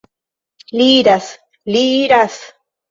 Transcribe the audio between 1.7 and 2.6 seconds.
li iras!